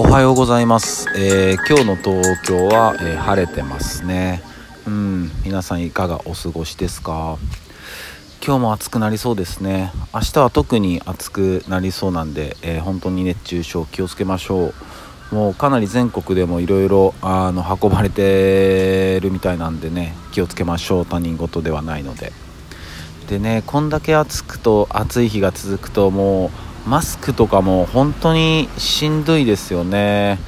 [0.00, 4.42] おはようございます、えー今日の東京は、えー晴れてますね。
[4.86, 7.36] うん皆さんいかがお過ごしですか？
[8.42, 9.92] 今日も暑くなりそうですね。
[10.14, 14.72] 明日は特に暑くなりそうなんで、えー本当に熱中症気をつけましょ
[15.30, 15.34] う。
[15.34, 21.06] もうかなり全国でもいろいろあの運ばれてるみたいなんでね気をつけましょう。
[21.06, 22.32] 他人事ではないので。
[23.28, 26.50] でねこんだけ暑くと暑い日が続くともう
[26.86, 30.38] マスクとかも本当にしんどいですよね。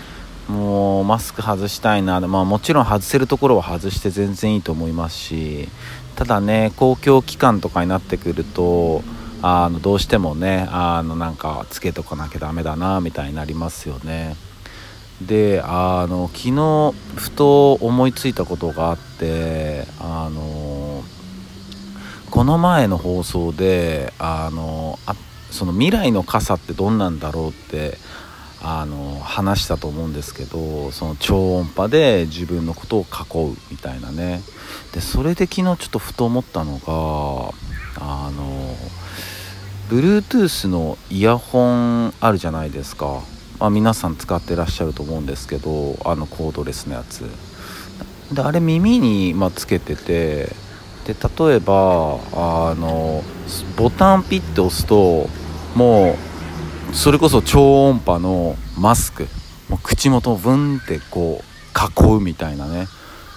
[0.48, 2.20] もうマスク外したいな。
[2.20, 5.68] まあもちろん外せるところは外して全然いいと思いますし。
[6.16, 9.02] ただね公共機関とかになってくると
[9.41, 14.36] あのどうしてもねあのなんかつけとかなきゃダメだなみたいになりますよね。
[15.20, 21.02] であの昨日ふと思いついたことがあってあの
[22.30, 25.14] この前の放送であのあ
[25.52, 27.98] その未来の傘ってどんなんだろうって
[28.65, 34.41] あの話したと思うんですけどその超音波で自分のことを囲うみたいなね。
[34.92, 37.53] でそれで昨日ちょっとふと思ったのが
[38.00, 38.77] あの
[39.91, 43.20] Bluetooth のイヤホンあるじゃないですか、
[43.59, 47.25] まあ、皆さん使ってらっしゃると思うんですけどあのコードレスのやつ。
[48.33, 50.55] であれ耳に、まあ、つけてて
[51.05, 51.16] で
[51.47, 53.22] 例えばあの
[53.77, 55.28] ボタンピッて押すと
[55.75, 56.17] も
[56.91, 59.27] うそれこそ超音波のマスク。
[59.69, 62.89] もう口元をブンってこう囲うみたいなね。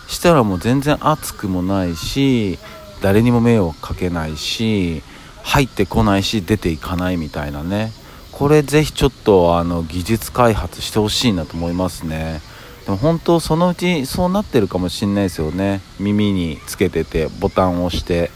[0.08, 2.59] したらもう全然熱くもないし
[3.02, 5.02] 誰にも迷惑かけないし
[5.44, 7.91] 入ってこないし出ていかないみたいなね。
[8.31, 12.41] これぜひちょっとあの技術開発してほしいなと思いますね。
[12.86, 15.81] でも本当そのうちそうなってるかもしんないですよね。
[16.00, 18.30] 耳につけててボタンを押して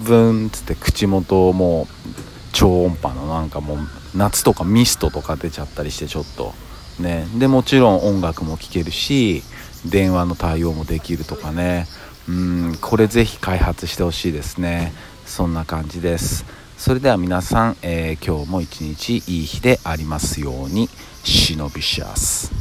[0.00, 2.27] ブーンっつって口元をもう
[2.58, 3.78] 超音波のなんかもう
[4.16, 6.54] 夏とかミストとか出ちゃったりしてちょっと
[6.98, 7.24] ね。
[7.38, 9.44] でもちろん音楽も聴けるし
[9.88, 11.86] 電話の対応もできるとかね。
[12.28, 14.92] うんこれぜひ開発してほしいですね。
[15.24, 16.44] そんな感じです。
[16.76, 20.88] それでは皆さん、えー今日も一日いい日でありますように。
[21.22, 22.57] 忍びシャス